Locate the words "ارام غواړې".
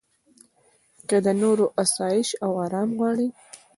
2.65-3.27